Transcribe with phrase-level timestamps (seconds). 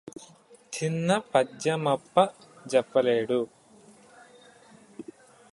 [0.73, 2.15] చిన్న పద్యమప్ప
[2.67, 3.39] జెప్పలేడు